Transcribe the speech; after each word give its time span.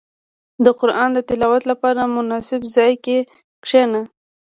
•د 0.63 0.67
قران 0.79 1.09
د 1.13 1.19
تلاوت 1.29 1.63
لپاره، 1.71 2.01
مناسب 2.17 2.61
ځای 2.75 2.93
کې 3.05 3.17
کښېنه. 3.63 4.01